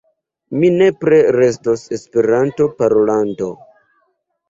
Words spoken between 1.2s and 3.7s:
restos Esperanto-parolanto.